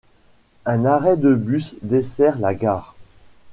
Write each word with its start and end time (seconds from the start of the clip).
Un 0.65 0.85
arrêt 0.85 1.15
de 1.15 1.35
bus 1.35 1.75
dessert 1.83 2.39
la 2.39 2.55
gare. 2.55 2.95